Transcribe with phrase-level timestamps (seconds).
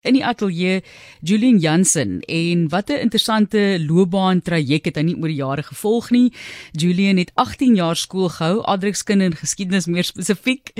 [0.00, 0.80] in die ateljee
[1.20, 6.32] Julian Jansen en wat 'n interessante loopbaan traject het hy nie oor jare gevolg nie.
[6.72, 10.72] Julian het 18 jaar skool gehou, adrukskind en geskiedenis meer spesifiek.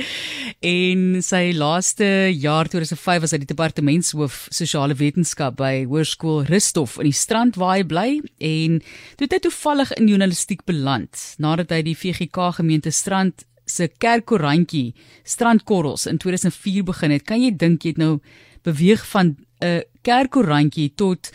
[0.60, 7.04] En sy laaste jaar 2005 was hy die departementshoof sosiale wetenskap by Hoërskool Rusthof in
[7.04, 8.80] die Strand waar hy bly en
[9.16, 14.94] toe het hy toevallig in journalistiek beland nadat hy die VGK gemeente Strand se kerkkoerantjie
[15.22, 17.24] Strandkorrels in 2004 begin het.
[17.24, 18.18] Kan jy dink jy het nou
[18.66, 21.30] beweeg van 'n kerkkoerantjie tot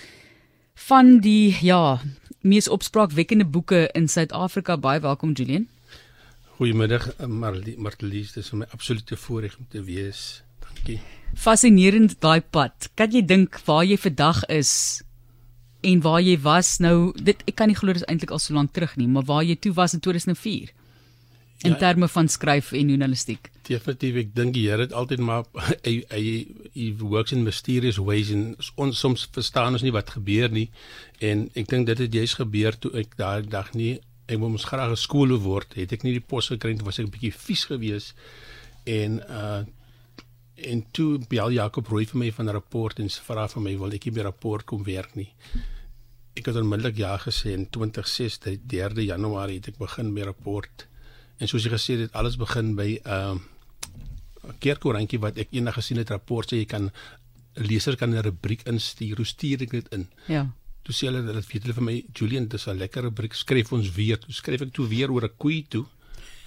[0.88, 2.02] van die ja,
[2.42, 4.78] mees opspraakwekkende boeke in Suid-Afrika.
[4.78, 5.68] Baie welkom Julian.
[6.58, 7.28] Goeiemiddag eh,
[7.78, 10.44] Martelies, dis vir my absolute voorreg om te wees.
[10.64, 11.00] Dankie.
[11.36, 12.90] Fascinerend daai pad.
[12.96, 15.02] Kan jy dink waar jy vandag is
[15.82, 17.12] en waar jy was nou?
[17.18, 19.44] Dit ek kan nie glo dit is eintlik al so lank terug nie, maar waar
[19.44, 20.72] jy toe was in 2004
[21.66, 23.52] in ja, terme van skryf en journalistiek.
[23.66, 25.46] Definitief, ek dink die Here het altyd maar
[25.88, 26.24] hy hy
[26.74, 30.70] he works in mysterious ways en ons soms verstaan ons nie wat gebeur nie.
[31.20, 34.66] En ek dink dit het juist gebeur toe ek daai dag nie ek wou mos
[34.66, 37.34] graag 'n skool word, het ek nie die pos gekry nie, was ek 'n bietjie
[37.34, 38.14] vies gewees.
[38.86, 39.64] En uh
[40.56, 43.94] en toe bel Jakob Rooi vir my van 'n rapport en vra vir my wil
[43.94, 45.34] ek nie by rapport kom werk nie.
[46.36, 50.88] Ek het onmiddellik ja gesê en 2006 3 Januarie het ek begin by rapport.
[51.38, 53.36] En soos jy gesê het, alles begin by 'n uh,
[54.62, 56.92] kerkkoerantjie wat ek eendag gesien het rapport sê jy kan
[57.56, 59.18] 'n leser kan 'n rubriek instuur.
[59.18, 60.08] Hoe stuur ek dit in?
[60.28, 60.52] Ja.
[60.84, 63.34] Toe sê hulle dat weet hulle vir my Julian, dis 'n lekker rubriek.
[63.34, 64.18] Skryf ons weer.
[64.18, 65.86] Toe skryf ek toe weer oor 'n koei toe.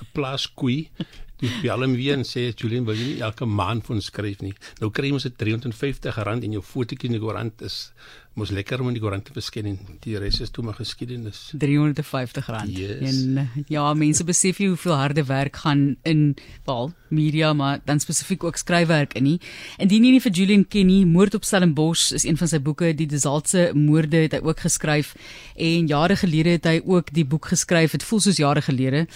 [0.01, 0.91] 'n Plaas koei.
[1.39, 4.41] Dis bel hom weer en sê Julian, wil jy nie elke maand vir ons skryf
[4.41, 4.55] nie?
[4.81, 7.93] Nou kry ons 'n R350 en jou fotootjie in die koerant is
[8.39, 11.49] mos lekker om in die koerant te verskyn en die res is toe maar geskiedenis.
[11.59, 12.49] R350.
[12.71, 13.03] Yes.
[13.11, 16.37] En eh, ja, mense besef nie hoeveel harde werk gaan in
[16.69, 19.37] wel media maar dan spesifiek ook skryfwerk in nie.
[19.81, 22.93] Indien jy nie vir Julian ken nie, Moord op Stellenbosch is een van sy boeke,
[22.97, 25.15] die Desaltse moorde het hy ook geskryf
[25.57, 27.97] en jare gelede het hy ook die boek geskryf.
[27.97, 29.07] Dit voel soos jare gelede.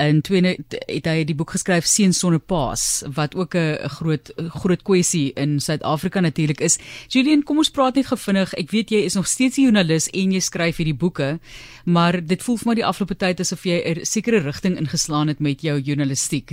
[0.00, 0.54] In 2
[0.88, 5.60] het hy die boek geskryf Seuns sonder paas wat ook 'n groot groot kwessie in
[5.60, 6.78] Suid-Afrika natuurlik is.
[7.08, 10.32] Julian, kom ons praat net gevinnig ek weet jy is nog steeds 'n joernalis en
[10.32, 11.38] jy skryf hierdie boeke,
[11.84, 15.40] maar dit voel vir my die afgelope tyd asof jy 'n sekere rigting ingeslaan het
[15.40, 16.52] met jou journalistiek.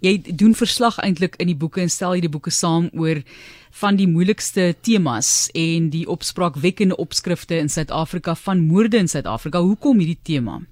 [0.00, 3.22] Jy doen verslag eintlik in die boeke en stel hierdie boeke saam oor
[3.70, 9.60] van die moeilikste temas en die opspraakwekkende opskrifte in Suid-Afrika van moorde in Suid-Afrika.
[9.60, 10.62] Hoekom hierdie tema?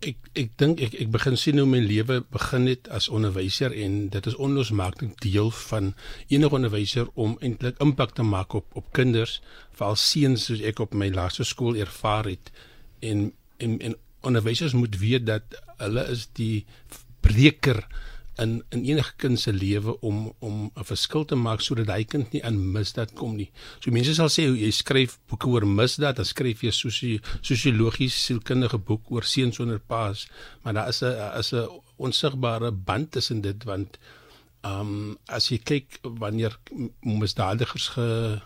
[0.00, 3.96] Ek ek dink ek ek begin sien hoe my lewe begin het as onderwyser en
[4.14, 5.92] dit is onlosmaaklik deel van
[6.28, 9.40] enige onderwyser om eintlik impak te maak op op kinders
[9.76, 12.52] veral seuns soos ek op my laaste skool ervaar het.
[13.00, 16.64] En en en onderwysers moet weet dat hulle is die
[17.20, 17.84] breker
[18.40, 22.32] in in enige kind se lewe om om 'n verskil te maak sodat hy kind
[22.32, 23.50] nie aan misdaad kom nie.
[23.80, 28.78] So mense sal sê jy skryf boeke oor misdaad, dan skryf jy sosie sosiologies sielkundige
[28.78, 30.28] boek oor seuns sonder paas,
[30.62, 33.98] maar daar is 'n is 'n onsigbare band tussen dit want
[34.62, 36.58] ehm um, as jy kyk wanneer
[37.00, 38.40] misdadigers ge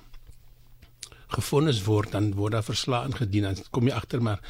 [1.37, 4.41] gefonnis word dan word daar verslae ingedien dan kom jy agter maar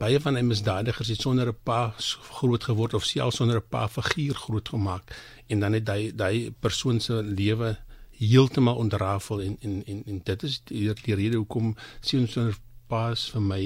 [0.00, 1.94] baie van die misdadigers het sonder 'n pa
[2.38, 5.04] groot geword of selfs sonder 'n pa figuur groot gemaak
[5.48, 7.76] en dan het hy daai persoon se lewe
[8.20, 12.56] heeltemal ontrafel en en en en dit is die, die rede hoekom sien sonder
[12.88, 13.64] pa's vir my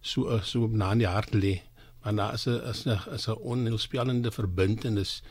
[0.00, 1.54] so so na in die hart lê
[2.02, 5.22] want daar is 'n is 'n is 'n onheilspellende verbintenis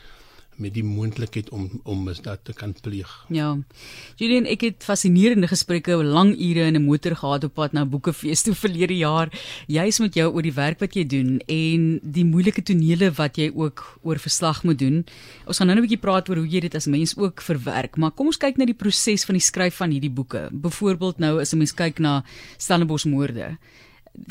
[0.62, 3.10] met die moontlikheid om om misdaad te kan pleeg.
[3.30, 3.58] Ja.
[4.20, 7.86] Julian, ek het fascinerende gesprekke oor lang ure in 'n motor gehad op pad na
[7.86, 9.30] Boekefees toe verlede jaar,
[9.68, 13.52] juis met jou oor die werk wat jy doen en die moeilike tonele wat jy
[13.56, 15.06] ook oor verslag moet doen.
[15.46, 18.12] Ons gaan nou 'n bietjie praat oor hoe jy dit as mens ook verwerk, maar
[18.12, 20.50] kom ons kyk na die proses van die skryf van hierdie boeke.
[20.52, 22.24] Byvoorbeeld nou as 'n mens kyk na
[22.58, 23.58] Stellenbosch moorde.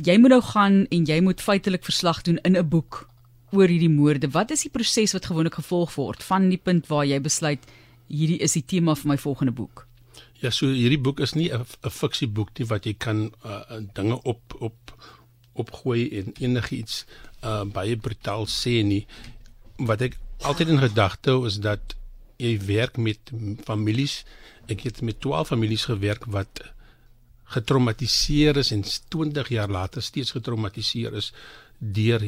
[0.03, 3.09] Jy moet nou gaan en jy moet feitelik verslag doen in 'n boek
[3.55, 4.31] oor hierdie moorde.
[4.35, 7.65] Wat is die proses wat gewoonlik gevolg word van die punt waar jy besluit
[8.11, 9.87] hierdie is die tema vir my volgende boek?
[10.43, 14.57] Ja, so hierdie boek is nie 'n fiksieboek nie wat jy kan uh, dinge op
[14.61, 14.97] op
[15.55, 17.05] opgooi en enigiets
[17.45, 19.07] uh, baie brutaal sê nie.
[19.79, 21.95] Wat ek altyd in gedagte hou is dat
[22.37, 23.31] jy werk met
[23.65, 24.25] families.
[24.67, 26.75] Ek het met 12 families gewerk wat
[27.55, 31.33] getraumatiseer is en 20 jaar later steeds getraumatiseer is
[31.79, 32.25] deur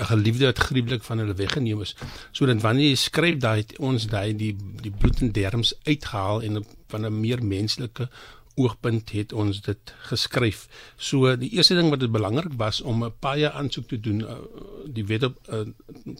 [0.00, 1.94] 'n geliefde wat gruwelik van hulle weggeneem is.
[2.32, 7.06] Sodat wanneer jy skryf daai ons daai die die bloed en derms uitgehaal en van
[7.06, 8.08] 'n meer menslike
[8.54, 10.66] oogpunt het ons dit geskryf.
[10.96, 14.36] So die eerste ding wat dit belangrik was om 'n paie aansoek te doen, uh,
[14.86, 15.60] die wet op uh,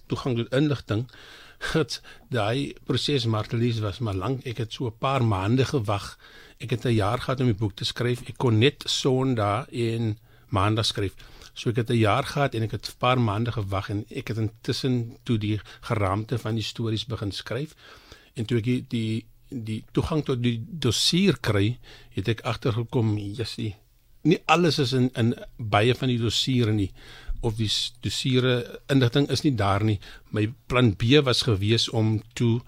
[0.06, 1.08] toegang tot inligting
[1.72, 4.46] gits daai proses Martelies was maar lank.
[4.46, 6.18] Ek het so 'n paar maande gewag.
[6.58, 8.20] Ek het 'n jaar gehad om die boek te skryf.
[8.28, 10.18] Ek kon net Sondag en
[10.48, 11.14] Maandag skryf.
[11.52, 14.28] So ek het 'n jaar gehad en ek het 'n paar maande gewag en ek
[14.28, 17.74] het intussen toe die geraamte van die stories begin skryf.
[18.34, 21.78] En toe ek die die, die toegang tot die dossier kry,
[22.10, 23.76] het ek agtergekom, jessie,
[24.22, 26.92] nie alles is in in baie van die dossiere nie
[27.40, 27.70] of die
[28.04, 29.98] dossiere inligting is nie daar nie.
[30.30, 32.60] My plan B was gewees om toe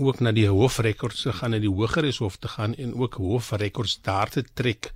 [0.00, 3.98] ook na die hofrekords te gaan, na die hogeres hof te gaan en ook hofrekords
[4.06, 4.92] daar te trek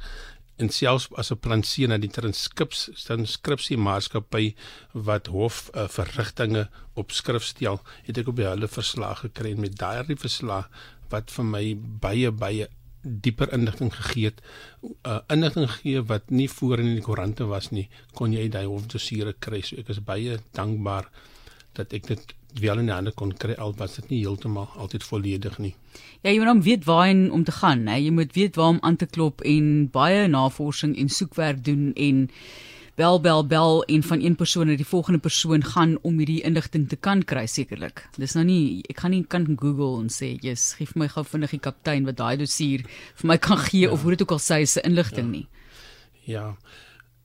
[0.56, 4.54] en selfs as 'n plan C na die transkrips transkripsie maatskappy
[4.92, 9.76] wat hof uh, verrigtinge op skrif stel, het ek op hulle verslag gekry en met
[9.76, 10.70] daardie verslag
[11.10, 12.68] wat vir my baie baie
[13.04, 14.40] dieper inligting gegee het,
[15.04, 19.34] uh, inligting gegee wat nie voor in die koerante was nie, kon jy daai hofdossiere
[19.38, 19.60] kry.
[19.60, 21.10] So ek is baie dankbaar
[21.78, 25.02] dat ek dit wel in die hande kon kry al was dit nie heeltemal altyd
[25.02, 25.74] volledig nie.
[26.22, 27.96] Ja, jy moet dan weet waarheen om te gaan, hè.
[28.00, 32.28] Jy moet weet waar om aan te klop en baie navorsing en soekwerk doen en
[32.94, 36.86] bel bel bel en van een persoon na die volgende persoon gaan om hierdie inligting
[36.88, 38.04] te kan kry sekerlik.
[38.16, 41.24] Dis nou nie ek gaan nie kan Google en sê, "Jesus, gee vir my gou
[41.24, 42.84] vinnig die kaptein wat daai dossier
[43.14, 43.90] vir my kan gee ja.
[43.90, 45.32] of hoe dit ook al sê se inligting ja.
[45.32, 45.48] nie."
[46.24, 46.56] Ja.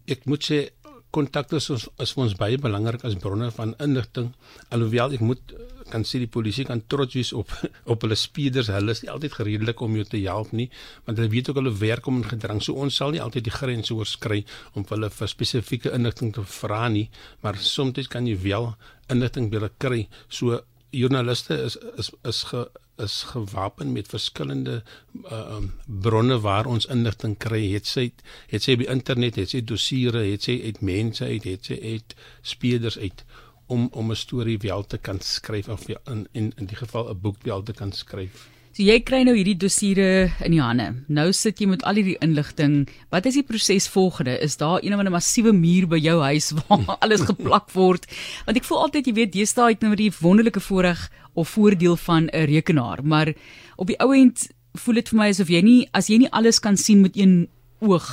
[0.07, 0.69] Ek moet sê
[1.15, 4.31] kontakte is ons is vir ons baie belangrik as bronne van inligting.
[4.75, 5.53] Alhoewel ek moet
[5.89, 7.51] kan sê die polisie kan trots wees op
[7.91, 8.69] op hulle speeders.
[8.73, 10.69] Hulle is nie altyd gereedelik om jou te help nie,
[11.07, 12.61] want hulle weet ook hulle werk om in gedrang.
[12.63, 14.43] So ons sal nie altyd die grense oorskry
[14.77, 17.07] om hulle vir spesifieke inligting te vra nie,
[17.43, 18.73] maar soms kan jy wel
[19.09, 20.05] inligting wil kry.
[20.29, 20.61] So
[20.93, 22.67] joernaliste is is is ge
[22.99, 24.83] is gewapen met verskillende
[25.31, 27.61] uh, um, bronne waar ons inligting kry.
[27.71, 28.11] Het sy
[28.47, 32.15] het sy by internet, het sy dossiere, het sy uit mense uit, het sy uit
[32.41, 33.25] speerders uit
[33.69, 37.43] om om 'n storie wel te kan skryf of in in die geval 'n boek
[37.43, 38.47] wel te kan skryf.
[38.79, 40.85] So jy kry nou hierdie dossiere in die hande.
[41.11, 42.85] Nou sit jy met al hierdie inligting.
[43.11, 44.37] Wat is die proses volgende?
[44.39, 48.07] Is daar een of ander massiewe muur by jou huis waar alles geplak word?
[48.47, 51.01] Want ek voel altyd jy weet deesdae het nou die wonderlike voorreg
[51.35, 53.33] of voordeel van 'n rekenaar, maar
[53.75, 54.47] op die ou end
[54.79, 57.49] voel dit vir my asof jy nie as jy nie alles kan sien met een
[57.83, 58.07] oog,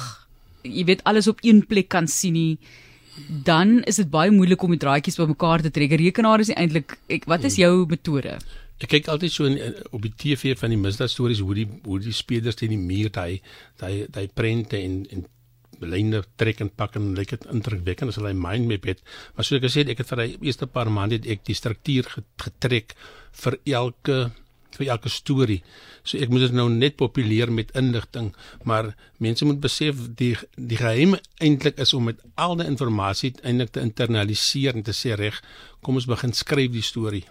[0.67, 2.59] jy weet alles op een plek kan sien nie,
[3.47, 5.95] dan is dit baie moeilik om die draadjies bymekaar te trek.
[5.95, 8.39] Rekenaar is eintlik wat is jou metode?
[8.76, 9.56] Ek kyk altyd so in,
[9.96, 13.08] op die TV van die misdaad stories hoe die hoe die spelers teen die muur
[13.14, 13.40] daai
[13.81, 15.25] daai daai prente en en
[15.81, 19.02] lyne trek en pak en lyk dit indrukwekkend as hulle mind map het.
[19.37, 21.56] Maar soos ek gesê het, ek het vir die eerste paar maande het ek die
[21.56, 22.08] struktuur
[22.44, 22.96] getrek
[23.43, 24.19] vir elke
[24.76, 25.62] vir elke storie.
[26.05, 28.34] So ek moet dit nou net populeer met inligting,
[28.69, 28.93] maar
[29.25, 33.84] mense moet besef die die geheim eintlik is om met al die inligting eintlik te
[33.84, 35.40] internaliseer en te sê reg,
[35.81, 37.25] kom ons begin skryf die storie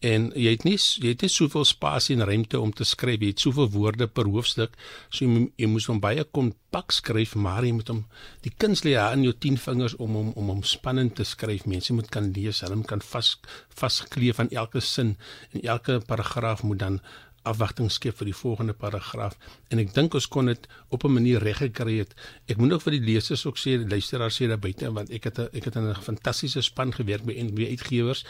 [0.00, 3.34] en jy het nie jy het nie soveel spasie en ruimte om te skryf jy
[3.34, 4.76] het soveel woorde per hoofstuk
[5.10, 8.04] so jy, jy moet hom baie kompak skryf maar jy moet hom
[8.46, 11.92] die kuns lê aan jou 10 vingers om hom om hom spannend te skryf mense
[11.92, 13.34] moet kan lees hulle kan vas
[13.82, 15.16] vasgekleef aan elke sin
[15.52, 17.02] en elke paragraaf moet dan
[17.48, 19.36] afwagting skep vir die volgende paragraaf
[19.72, 22.14] en ek dink ons kon dit op 'n manier reg gekry het.
[22.48, 25.38] Ek moet ook vir die lesers ook sê, luisteraars sê daar buite want ek het
[25.38, 28.24] a, ek het 'n fantastiese span gewerk by NB uitgewers.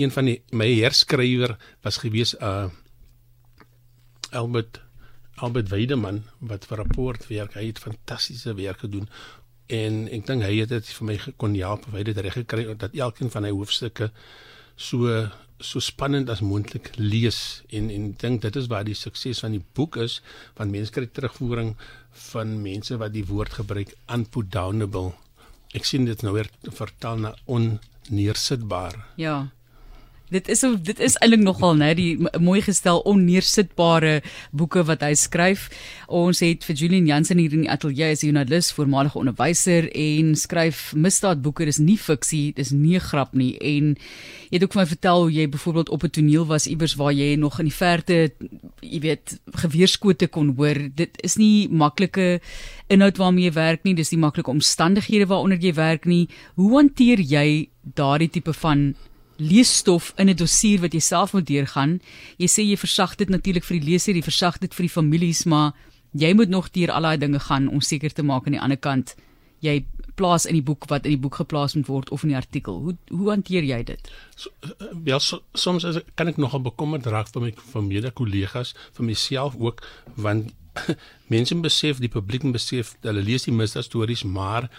[0.00, 2.70] Een van die my herskrywer was gewees uh
[4.32, 4.80] Albert
[5.42, 7.56] Albert Weideman wat vir rapport werk.
[7.58, 9.08] Hy het fantastiese werk gedoen.
[9.72, 12.66] En ek dink hy het dit vir my kon help of hy dit reg gekry
[12.78, 14.12] dat elkeen van hy hoofstukke
[14.76, 15.28] so
[15.62, 17.62] so spannend as moontlik lees.
[17.68, 20.20] En en dink dit is waar die sukses van die boek is
[20.56, 21.74] want mense kry terugvoering
[22.32, 25.12] van mense wat die woord gebruik unputdownable.
[25.76, 29.50] Ek sien dit nou weer vertaal na onneersitbaar ja
[30.32, 34.22] Dit is so dit is eintlik nogal nê die mooi gestel onneersitbare
[34.56, 35.66] boeke wat hy skryf.
[36.08, 40.34] Ons het vir Julian Jansen hier in die ateljee as 'n joernalis, voormalige onderwyser en
[40.34, 41.66] skryf misdaadboeke.
[41.68, 43.58] Dis nie fiksie, dis nie grap nie.
[43.60, 43.94] En
[44.48, 47.12] jy het ook vir my vertel hoe jy byvoorbeeld op 'n toneel was iewers waar
[47.12, 48.32] jy nog in die verte,
[48.80, 50.88] jy weet, geweerskote kon hoor.
[50.94, 52.40] Dit is nie maklike
[52.88, 53.94] inhoud waarmee jy werk nie.
[53.94, 56.28] Dis nie maklike omstandighede waaronder jy werk nie.
[56.56, 58.94] Hoe hanteer jy daardie tipe van
[59.42, 62.00] leesstof in 'n dossier wat jy self moet deurgaan.
[62.38, 65.44] Jy sê jy versag dit natuurlik vir die leser, jy versag dit vir die families,
[65.44, 65.72] maar
[66.12, 68.78] jy moet nog deur al daai dinge gaan om seker te maak aan die ander
[68.78, 69.16] kant
[69.62, 69.82] jy
[70.18, 72.80] plaas in die boek wat in die boek geplaas moet word of in die artikel.
[72.84, 74.10] Hoe hoe hanteer jy dit?
[74.36, 74.50] So,
[75.06, 79.56] wel so, soms is, kan ek nogal bekommerd raak vir my familie, kollegas, vir myself
[79.60, 79.84] ook
[80.16, 80.52] want
[81.32, 84.70] mense besef die publiek besef hulle lees die misdaad stories maar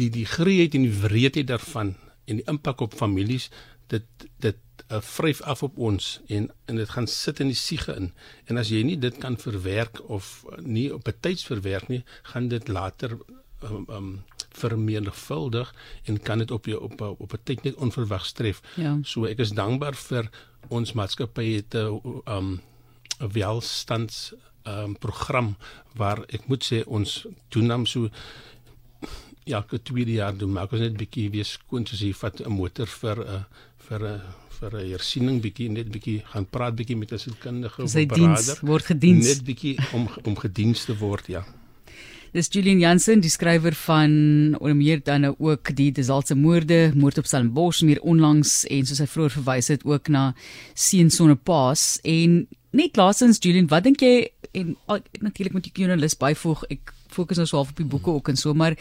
[0.00, 1.94] die die greeheid en die wreedheid daarvan
[2.26, 3.50] en die impak op families
[3.86, 4.56] dit dit
[4.92, 8.12] uh, vryf af op ons en en dit gaan sit in die siege in.
[8.44, 12.48] En as jy nie dit kan verwerk of uh, nie op tyds verwerk nie, gaan
[12.48, 13.18] dit later
[13.62, 14.10] um, um
[14.56, 15.74] vermenigvuldig
[16.08, 18.60] en kan dit op jou op op 'n tyd net onverwags tref.
[18.76, 18.98] Ja.
[19.02, 20.30] So ek is dankbaar vir
[20.68, 22.60] ons maatskappy het 'n um
[23.20, 24.32] 'n welstands
[24.64, 25.56] um program
[25.94, 28.08] waar ek moet sê ons hom so
[29.46, 32.12] ja, ek het tweede jaar doen, maar ek was net bietjie weer skoon soos jy
[32.18, 33.42] vat 'n motor vir 'n uh,
[33.88, 37.82] vir 'n uh, vir 'n hersiening bietjie net bietjie gaan praat bietjie met 'n sielkundige
[37.82, 39.26] of 'n berader word gediens?
[39.26, 41.44] Net bietjie om om gediens te word ja.
[42.32, 44.10] Dis Julian Jansen, die skrywer van
[44.58, 48.98] onder meer dan nou ook die Desaltse moorde, moord op Stellenbosch meer onlangs en soos
[48.98, 50.34] hy vroeër verwys het ook na
[50.74, 51.98] Seun sonder paas.
[52.02, 54.76] En net laasens Julian, wat dink jy en
[55.20, 58.52] natuurlik moet jy joernalis byvoeg, ek fokus nou swaar op die boeke ook en so
[58.54, 58.76] maar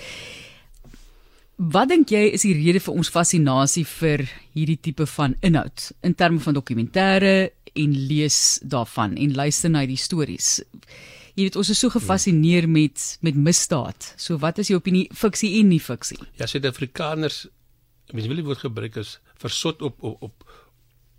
[1.55, 6.15] Wat dink jy is die rede vir ons fascinasie vir hierdie tipe van inhoud in
[6.19, 10.59] terme van dokumentêre en lees daarvan en luister na die stories?
[11.35, 14.11] Jy weet ons is so gefassineer met met misdaad.
[14.19, 16.19] So wat is jou opinie fiksie en nie fiksie?
[16.35, 17.45] Ja, Suid-Afrikaners
[18.11, 20.45] mens wil nie woord gebruik as versot op op op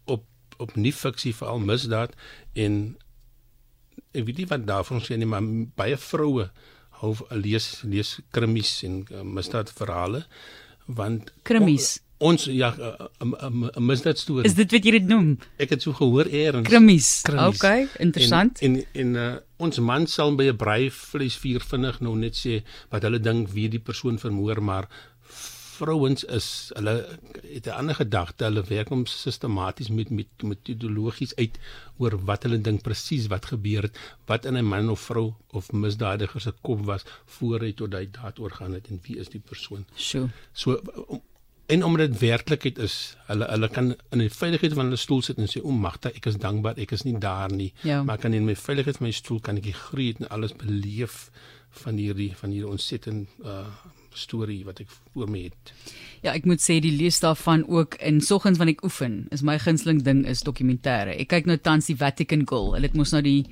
[0.05, 0.25] op
[0.61, 2.13] op nie fiksie veral misdaad
[2.53, 2.97] en
[4.13, 5.45] ek weet nie wat daarvan sê nie, maar
[5.77, 6.51] baie vroue
[7.03, 10.25] hou lees lees krimies en uh, misdaadverhale
[10.87, 12.71] want krimies ons ja
[13.21, 15.39] 'n misdaad storie Is dit wat jy dit noem?
[15.59, 17.23] Ek het so gehoor eers krimies.
[17.29, 18.61] Okay, interessant.
[18.61, 22.35] En en, en uh, ons man sal by 'n braai vleis vier vinnig nou net
[22.35, 24.89] sê wat hulle dink wie die persoon vermoor maar
[25.77, 26.95] vrouens is hulle
[27.57, 31.59] het 'n ander gedagte hulle werk om sistematies met met metodologies uit
[31.97, 35.73] oor wat hulle dink presies wat gebeur het wat in 'n man of vrou of
[35.73, 39.41] misdadiger se kop was voor hy tot hy daad oorgaan het en wie is die
[39.41, 39.85] persoon.
[39.95, 40.29] So.
[40.53, 41.23] So om,
[41.67, 45.39] en omdat dit werklikheid is hulle hulle kan in die veiligheid van hulle stoel sit
[45.43, 47.73] en sê o magte ek is dankbaar ek is nie daar nie.
[47.83, 48.03] Ja.
[48.03, 51.31] maar kan in my veiligheid van my stoel kan ek groei en alles beleef
[51.83, 53.67] van hierdie van hierdie ontsettend uh
[54.17, 55.73] storie wat ek voor my het.
[56.25, 59.59] Ja, ek moet sê die lees daarvan ook in soggens wanneer ek oefen, is my
[59.63, 61.15] gunsteling ding is dokumentêre.
[61.21, 62.73] Ek kyk nou tans die Vatican Girl.
[62.75, 63.45] Hulle het mos nou die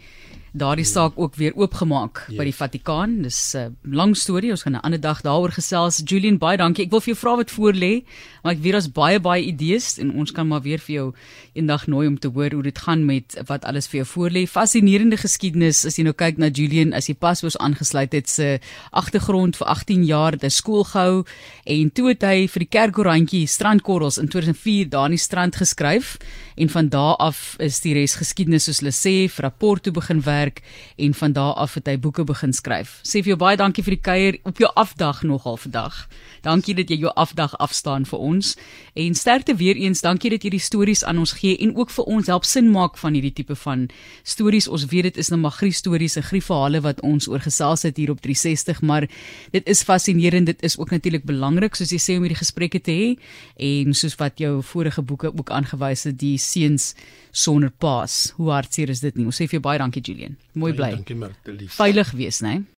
[0.54, 2.38] daardie saak ook weer oopgemaak yes.
[2.38, 3.14] by die Vatikaan.
[3.26, 4.50] Dis 'n uh, lang storie.
[4.50, 6.02] Ons gaan 'n ander dag daaroor gesels.
[6.04, 6.84] Julian, baie dankie.
[6.84, 8.04] Ek wil vir jou vra wat voor lê,
[8.42, 11.12] maar ek weet daar's baie baie idees en ons kan maar weer vir jou
[11.54, 14.46] eendag nooi om te hoor hoe dit gaan met wat alles vir jou voor lê.
[14.46, 18.60] Fascinerende geskiedenis as jy nou kyk na Julian as jy pas was aangesluit het se
[18.92, 21.24] agtergrond vir 18 jaar te skool gehou
[21.64, 26.16] en toe het hy vir die kerkkoerantjie Strandkorrels in 2004 daar in die strand geskryf
[26.54, 30.20] en van daardie af is die res geskiedenis soos hulle sê, vir rapport toe begin
[30.24, 30.62] werk
[30.96, 33.00] en van daardie af het hy boeke begin skryf.
[33.06, 36.04] Sê vir jou baie dankie vir die kuier op jou afdag nogal vandag.
[36.44, 38.54] Dankie dat jy jou afdag afstaan vir ons
[39.00, 40.02] en sterkte weer eens.
[40.04, 42.98] Dankie dat jy die stories aan ons gee en ook vir ons help sin maak
[43.00, 43.86] van hierdie tipe van
[44.22, 44.68] stories.
[44.68, 47.86] Ons weet dit is nou maar grie stories en grie verhale wat ons oor gesels
[47.88, 49.08] het hier op 360, maar
[49.52, 50.46] dit is fascinerend.
[50.46, 53.08] Dit is ook natuurlik belangrik soos jy sê om hierdie gesprekke te hê
[53.56, 56.92] en soos wat jou vorige boeke ook aangewys het, die seuns
[57.34, 58.32] sonder paas.
[58.38, 59.26] Hoe hartseer is dit nie?
[59.26, 60.36] Ons sê vir jou baie dankie Julian.
[60.54, 60.92] Mooi bly.
[60.98, 61.68] Dankie Martie.
[61.74, 62.60] Veilig wees, né?